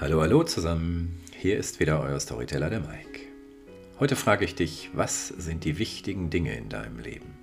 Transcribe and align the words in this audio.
Hallo 0.00 0.44
zusammen, 0.44 1.20
hier 1.36 1.58
ist 1.58 1.78
wieder 1.78 2.00
euer 2.00 2.18
Storyteller 2.18 2.70
der 2.70 2.80
Mike. 2.80 3.20
Heute 3.98 4.16
frage 4.16 4.46
ich 4.46 4.54
dich, 4.54 4.88
was 4.94 5.28
sind 5.28 5.64
die 5.64 5.78
wichtigen 5.78 6.30
Dinge 6.30 6.56
in 6.56 6.70
deinem 6.70 6.98
Leben? 7.00 7.36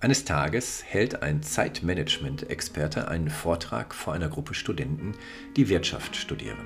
Eines 0.00 0.24
Tages 0.24 0.82
hält 0.84 1.22
ein 1.22 1.44
Zeitmanagement-Experte 1.44 3.06
einen 3.06 3.30
Vortrag 3.30 3.94
vor 3.94 4.14
einer 4.14 4.28
Gruppe 4.28 4.52
Studenten, 4.52 5.12
die 5.54 5.68
Wirtschaft 5.68 6.16
studieren. 6.16 6.58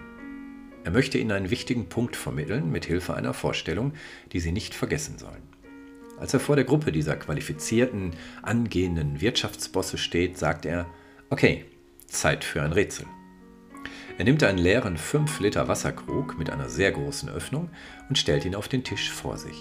Er 0.85 0.91
möchte 0.91 1.19
ihnen 1.19 1.33
einen 1.33 1.51
wichtigen 1.51 1.91
Punkt 1.91 2.17
vermitteln 2.17 2.73
mit 2.73 2.87
Hilfe 2.87 3.13
einer 3.13 3.35
Vorstellung, 3.35 3.93
die 4.33 4.41
sie 4.41 4.53
nicht 4.53 4.73
vergessen 4.75 5.19
sollen. 5.19 5.43
Als 6.19 6.33
er 6.33 6.41
vor 6.41 6.57
der 6.57 6.65
Gruppe 6.65 6.93
dieser 6.93 7.17
qualifizierten, 7.17 8.13
angehenden 8.41 9.21
Wirtschaftsbosse 9.21 9.99
steht, 9.99 10.39
sagt 10.39 10.65
er, 10.65 10.87
okay, 11.29 11.67
Zeit 12.07 12.43
für 12.43 12.63
ein 12.63 12.73
Rätsel. 12.73 13.05
Er 14.19 14.25
nimmt 14.25 14.43
einen 14.43 14.59
leeren 14.59 14.99
5 14.99 15.41
Liter 15.41 15.69
Wasserkrug 15.69 16.39
mit 16.39 16.51
einer 16.51 16.69
sehr 16.69 16.93
großen 16.93 17.29
Öffnung 17.29 17.71
und 18.09 18.19
stellt 18.19 18.45
ihn 18.45 18.55
auf 18.55 18.69
den 18.69 18.85
Tisch 18.85 19.11
vor 19.11 19.39
sich. 19.39 19.57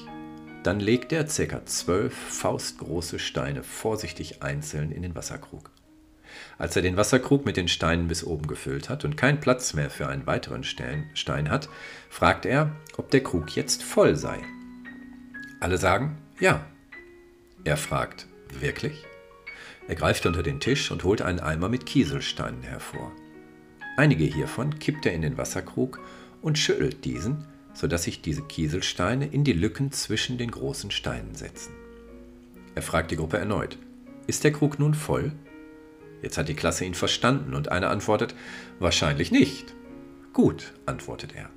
Dann 0.63 0.79
legt 0.79 1.11
er 1.11 1.23
ca. 1.23 1.65
12 1.65 2.13
faustgroße 2.13 3.17
Steine 3.17 3.63
vorsichtig 3.63 4.43
einzeln 4.43 4.91
in 4.91 5.01
den 5.01 5.15
Wasserkrug. 5.15 5.71
Als 6.57 6.75
er 6.75 6.81
den 6.81 6.97
Wasserkrug 6.97 7.45
mit 7.45 7.57
den 7.57 7.67
Steinen 7.67 8.07
bis 8.07 8.23
oben 8.23 8.47
gefüllt 8.47 8.89
hat 8.89 9.03
und 9.03 9.17
keinen 9.17 9.39
Platz 9.39 9.73
mehr 9.73 9.89
für 9.89 10.07
einen 10.07 10.27
weiteren 10.27 10.63
Stein 10.63 11.49
hat, 11.49 11.69
fragt 12.09 12.45
er, 12.45 12.75
ob 12.97 13.09
der 13.09 13.23
Krug 13.23 13.55
jetzt 13.55 13.83
voll 13.83 14.15
sei. 14.15 14.39
Alle 15.59 15.77
sagen 15.77 16.17
ja. 16.39 16.65
Er 17.63 17.77
fragt, 17.77 18.27
wirklich? 18.59 19.05
Er 19.87 19.95
greift 19.95 20.25
unter 20.25 20.41
den 20.41 20.59
Tisch 20.59 20.91
und 20.91 21.03
holt 21.03 21.21
einen 21.21 21.39
Eimer 21.39 21.69
mit 21.69 21.85
Kieselsteinen 21.85 22.63
hervor. 22.63 23.11
Einige 23.97 24.23
hiervon 24.23 24.79
kippt 24.79 25.05
er 25.05 25.13
in 25.13 25.21
den 25.21 25.37
Wasserkrug 25.37 25.99
und 26.41 26.57
schüttelt 26.57 27.05
diesen, 27.05 27.45
sodass 27.73 28.03
sich 28.03 28.21
diese 28.21 28.41
Kieselsteine 28.41 29.27
in 29.27 29.43
die 29.43 29.53
Lücken 29.53 29.91
zwischen 29.91 30.37
den 30.37 30.51
großen 30.51 30.91
Steinen 30.91 31.35
setzen. 31.35 31.73
Er 32.73 32.81
fragt 32.81 33.11
die 33.11 33.17
Gruppe 33.17 33.37
erneut, 33.37 33.77
ist 34.27 34.43
der 34.43 34.51
Krug 34.51 34.79
nun 34.79 34.93
voll? 34.93 35.33
Jetzt 36.21 36.37
hat 36.37 36.47
die 36.47 36.53
Klasse 36.53 36.85
ihn 36.85 36.93
verstanden 36.93 37.53
und 37.53 37.69
einer 37.69 37.89
antwortet, 37.89 38.35
wahrscheinlich 38.79 39.31
nicht. 39.31 39.73
Gut, 40.33 40.73
antwortet 40.85 41.35
er. 41.35 41.49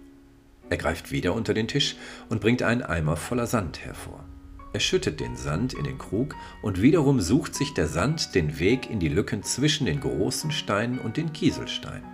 Er 0.70 0.76
greift 0.76 1.12
wieder 1.12 1.34
unter 1.34 1.54
den 1.54 1.68
Tisch 1.68 1.96
und 2.28 2.40
bringt 2.40 2.62
einen 2.62 2.82
Eimer 2.82 3.16
voller 3.16 3.46
Sand 3.46 3.84
hervor. 3.84 4.24
Er 4.72 4.80
schüttet 4.80 5.20
den 5.20 5.36
Sand 5.36 5.72
in 5.72 5.84
den 5.84 5.98
Krug 5.98 6.34
und 6.62 6.82
wiederum 6.82 7.20
sucht 7.20 7.54
sich 7.54 7.74
der 7.74 7.86
Sand 7.86 8.34
den 8.34 8.58
Weg 8.58 8.90
in 8.90 8.98
die 8.98 9.08
Lücken 9.08 9.44
zwischen 9.44 9.86
den 9.86 10.00
großen 10.00 10.50
Steinen 10.50 10.98
und 10.98 11.16
den 11.16 11.32
Kieselsteinen. 11.32 12.13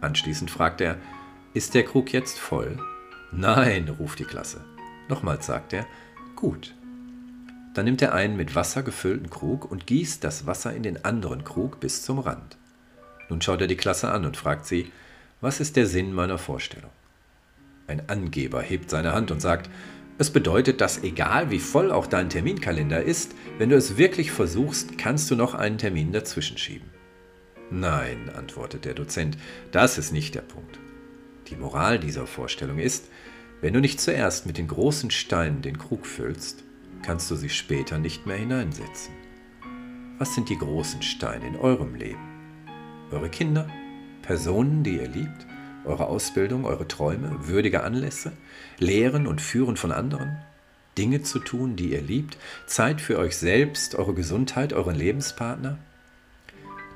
Anschließend 0.00 0.50
fragt 0.50 0.80
er, 0.80 0.98
ist 1.54 1.74
der 1.74 1.84
Krug 1.84 2.12
jetzt 2.12 2.38
voll? 2.38 2.78
Nein, 3.32 3.88
ruft 3.88 4.18
die 4.18 4.24
Klasse. 4.24 4.64
Nochmals 5.08 5.46
sagt 5.46 5.72
er, 5.72 5.86
gut. 6.34 6.74
Dann 7.74 7.84
nimmt 7.84 8.02
er 8.02 8.14
einen 8.14 8.36
mit 8.36 8.54
Wasser 8.54 8.82
gefüllten 8.82 9.30
Krug 9.30 9.70
und 9.70 9.86
gießt 9.86 10.22
das 10.24 10.46
Wasser 10.46 10.74
in 10.74 10.82
den 10.82 11.04
anderen 11.04 11.44
Krug 11.44 11.80
bis 11.80 12.02
zum 12.02 12.18
Rand. 12.18 12.56
Nun 13.28 13.42
schaut 13.42 13.60
er 13.60 13.66
die 13.66 13.76
Klasse 13.76 14.10
an 14.10 14.24
und 14.24 14.36
fragt 14.36 14.66
sie, 14.66 14.90
was 15.40 15.60
ist 15.60 15.76
der 15.76 15.86
Sinn 15.86 16.12
meiner 16.12 16.38
Vorstellung? 16.38 16.90
Ein 17.86 18.08
Angeber 18.08 18.62
hebt 18.62 18.90
seine 18.90 19.12
Hand 19.12 19.30
und 19.30 19.40
sagt, 19.40 19.70
es 20.18 20.30
bedeutet, 20.30 20.80
dass 20.80 21.02
egal 21.02 21.50
wie 21.50 21.58
voll 21.58 21.92
auch 21.92 22.06
dein 22.06 22.30
Terminkalender 22.30 23.02
ist, 23.02 23.34
wenn 23.58 23.68
du 23.68 23.76
es 23.76 23.98
wirklich 23.98 24.32
versuchst, 24.32 24.96
kannst 24.96 25.30
du 25.30 25.36
noch 25.36 25.54
einen 25.54 25.76
Termin 25.76 26.12
dazwischen 26.12 26.56
schieben. 26.56 26.95
Nein, 27.70 28.30
antwortet 28.34 28.84
der 28.84 28.94
Dozent, 28.94 29.36
das 29.72 29.98
ist 29.98 30.12
nicht 30.12 30.34
der 30.34 30.42
Punkt. 30.42 30.78
Die 31.48 31.56
Moral 31.56 31.98
dieser 31.98 32.26
Vorstellung 32.26 32.78
ist, 32.78 33.08
wenn 33.60 33.72
du 33.72 33.80
nicht 33.80 34.00
zuerst 34.00 34.46
mit 34.46 34.58
den 34.58 34.68
großen 34.68 35.10
Steinen 35.10 35.62
den 35.62 35.78
Krug 35.78 36.06
füllst, 36.06 36.62
kannst 37.02 37.30
du 37.30 37.36
sie 37.36 37.48
später 37.48 37.98
nicht 37.98 38.26
mehr 38.26 38.36
hineinsetzen. 38.36 39.14
Was 40.18 40.34
sind 40.34 40.48
die 40.48 40.58
großen 40.58 41.02
Steine 41.02 41.46
in 41.46 41.56
eurem 41.56 41.94
Leben? 41.94 42.20
Eure 43.10 43.28
Kinder? 43.28 43.68
Personen, 44.22 44.82
die 44.82 44.96
ihr 44.96 45.08
liebt? 45.08 45.46
Eure 45.84 46.06
Ausbildung, 46.06 46.64
eure 46.64 46.88
Träume, 46.88 47.48
würdige 47.48 47.84
Anlässe? 47.84 48.32
Lehren 48.78 49.26
und 49.26 49.40
Führen 49.40 49.76
von 49.76 49.92
anderen? 49.92 50.36
Dinge 50.98 51.22
zu 51.22 51.38
tun, 51.38 51.76
die 51.76 51.92
ihr 51.92 52.00
liebt? 52.00 52.38
Zeit 52.66 53.00
für 53.00 53.18
euch 53.18 53.36
selbst, 53.36 53.94
eure 53.94 54.14
Gesundheit, 54.14 54.72
euren 54.72 54.96
Lebenspartner? 54.96 55.78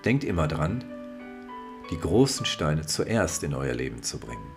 Denkt 0.04 0.24
immer 0.24 0.48
dran, 0.48 0.82
die 1.90 1.98
großen 1.98 2.46
Steine 2.46 2.86
zuerst 2.86 3.42
in 3.42 3.52
euer 3.52 3.74
Leben 3.74 4.02
zu 4.02 4.18
bringen, 4.18 4.50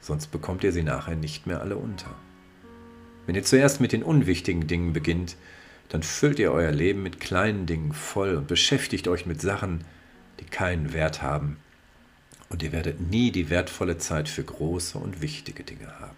sonst 0.00 0.28
bekommt 0.28 0.64
ihr 0.64 0.72
sie 0.72 0.82
nachher 0.82 1.14
nicht 1.14 1.46
mehr 1.46 1.60
alle 1.60 1.76
unter. 1.76 2.14
Wenn 3.26 3.36
ihr 3.36 3.44
zuerst 3.44 3.80
mit 3.80 3.92
den 3.92 4.02
unwichtigen 4.02 4.66
Dingen 4.66 4.92
beginnt, 4.92 5.36
dann 5.90 6.02
füllt 6.02 6.38
ihr 6.40 6.50
euer 6.52 6.72
Leben 6.72 7.02
mit 7.02 7.20
kleinen 7.20 7.66
Dingen 7.66 7.92
voll 7.92 8.34
und 8.34 8.48
beschäftigt 8.48 9.06
euch 9.06 9.26
mit 9.26 9.40
Sachen, 9.40 9.84
die 10.40 10.44
keinen 10.44 10.92
Wert 10.92 11.22
haben, 11.22 11.58
und 12.48 12.64
ihr 12.64 12.72
werdet 12.72 13.00
nie 13.00 13.30
die 13.30 13.48
wertvolle 13.48 13.98
Zeit 13.98 14.28
für 14.28 14.42
große 14.42 14.98
und 14.98 15.20
wichtige 15.20 15.62
Dinge 15.62 16.00
haben. 16.00 16.16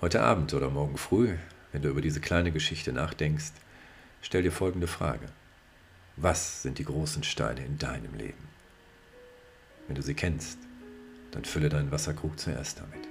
Heute 0.00 0.22
Abend 0.22 0.54
oder 0.54 0.70
morgen 0.70 0.96
früh, 0.96 1.34
wenn 1.72 1.82
du 1.82 1.88
über 1.88 2.00
diese 2.00 2.20
kleine 2.20 2.52
Geschichte 2.52 2.92
nachdenkst, 2.92 3.50
stell 4.22 4.42
dir 4.42 4.52
folgende 4.52 4.86
Frage. 4.86 5.26
Was 6.16 6.62
sind 6.62 6.78
die 6.78 6.84
großen 6.84 7.24
Steine 7.24 7.64
in 7.64 7.76
deinem 7.76 8.14
Leben? 8.14 8.48
Wenn 9.86 9.96
du 9.96 10.02
sie 10.02 10.14
kennst, 10.14 10.58
dann 11.32 11.44
fülle 11.44 11.68
deinen 11.68 11.90
Wasserkrug 11.90 12.38
zuerst 12.38 12.78
damit. 12.78 13.08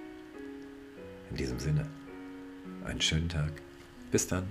In 1.30 1.36
diesem 1.36 1.60
Sinne, 1.60 1.86
einen 2.86 3.02
schönen 3.02 3.28
Tag. 3.28 3.52
Bis 4.12 4.28
dann. 4.28 4.48